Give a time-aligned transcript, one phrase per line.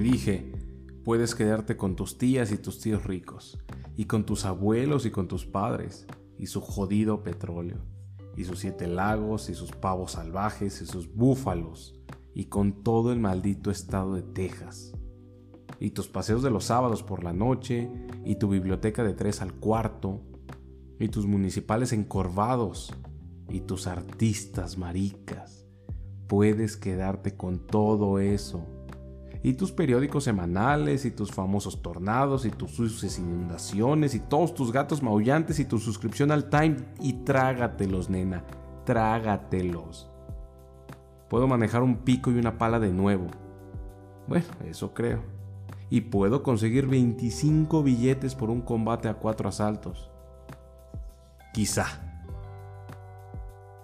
[0.00, 0.52] dije,
[1.04, 3.58] puedes quedarte con tus tías y tus tíos ricos,
[3.96, 6.06] y con tus abuelos y con tus padres,
[6.38, 7.78] y su jodido petróleo,
[8.36, 12.00] y sus siete lagos, y sus pavos salvajes, y sus búfalos,
[12.34, 14.92] y con todo el maldito estado de Texas,
[15.78, 17.90] y tus paseos de los sábados por la noche,
[18.24, 20.20] y tu biblioteca de tres al cuarto,
[20.98, 22.92] y tus municipales encorvados,
[23.48, 25.66] y tus artistas maricas.
[26.28, 28.64] Puedes quedarte con todo eso.
[29.42, 34.70] Y tus periódicos semanales, y tus famosos tornados, y tus sucias inundaciones, y todos tus
[34.70, 38.44] gatos maullantes, y tu suscripción al Time, y trágatelos, nena,
[38.84, 40.10] trágatelos.
[41.28, 43.28] Puedo manejar un pico y una pala de nuevo.
[44.26, 45.22] Bueno, eso creo.
[45.88, 50.10] Y puedo conseguir 25 billetes por un combate a cuatro asaltos.
[51.52, 51.86] Quizá.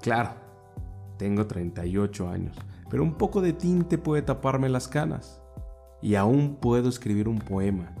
[0.00, 0.30] Claro,
[1.16, 2.56] tengo 38 años,
[2.90, 5.42] pero un poco de tinte puede taparme las canas.
[6.00, 7.94] Y aún puedo escribir un poema.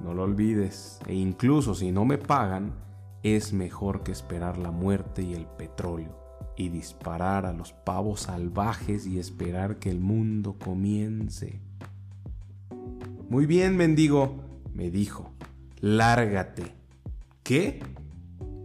[0.00, 2.72] No lo olvides, e incluso si no me pagan,
[3.22, 6.16] es mejor que esperar la muerte y el petróleo,
[6.56, 11.60] y disparar a los pavos salvajes y esperar que el mundo comience.
[13.28, 14.40] Muy bien, mendigo,
[14.74, 15.30] me dijo,
[15.80, 16.74] lárgate.
[17.44, 17.80] ¿Qué?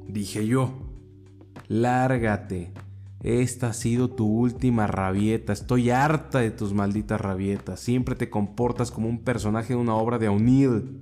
[0.08, 0.74] Dije yo,
[1.68, 2.74] lárgate.
[3.24, 5.52] Esta ha sido tu última rabieta.
[5.52, 7.80] Estoy harta de tus malditas rabietas.
[7.80, 11.00] Siempre te comportas como un personaje de una obra de O'Neill.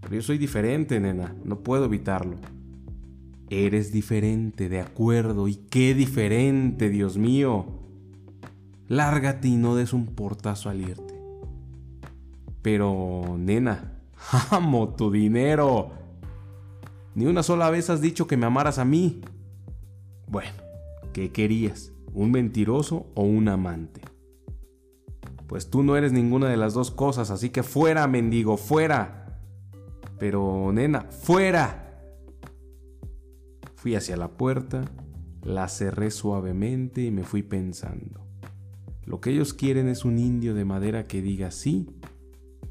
[0.00, 1.34] Pero yo soy diferente, nena.
[1.44, 2.36] No puedo evitarlo.
[3.48, 5.48] Eres diferente, de acuerdo.
[5.48, 7.66] ¿Y qué diferente, Dios mío?
[8.88, 11.14] Lárgate y no des un portazo al irte.
[12.60, 13.94] Pero, nena,
[14.50, 15.92] amo tu dinero.
[17.14, 19.22] Ni una sola vez has dicho que me amaras a mí.
[20.26, 20.63] Bueno,
[21.14, 21.92] ¿qué querías?
[22.12, 24.02] ¿Un mentiroso o un amante?
[25.46, 29.40] Pues tú no eres ninguna de las dos cosas, así que fuera, mendigo, fuera.
[30.18, 32.02] Pero, nena, fuera.
[33.76, 34.84] Fui hacia la puerta,
[35.42, 38.20] la cerré suavemente y me fui pensando.
[39.04, 41.86] Lo que ellos quieren es un indio de madera que diga sí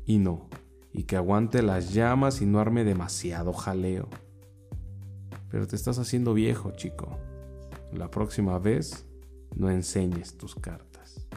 [0.06, 0.50] y no,
[0.92, 4.10] y que aguante las llamas y no arme demasiado jaleo.
[5.50, 7.18] Pero te estás haciendo viejo, chico.
[7.96, 9.06] La próxima vez
[9.56, 11.28] no enseñes tus cartas.